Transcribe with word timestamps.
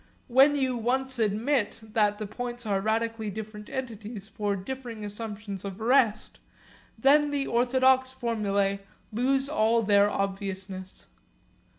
When 0.27 0.55
you 0.55 0.77
once 0.77 1.19
admit 1.19 1.79
that 1.83 2.17
the 2.17 2.25
points 2.25 2.65
are 2.65 2.81
radically 2.81 3.29
different 3.29 3.69
entities 3.69 4.27
for 4.27 4.55
differing 4.55 5.05
assumptions 5.05 5.63
of 5.63 5.79
rest, 5.79 6.39
then 6.97 7.29
the 7.29 7.45
orthodox 7.45 8.11
formulae 8.11 8.79
lose 9.13 9.47
all 9.47 9.83
their 9.83 10.09
obviousness. 10.09 11.05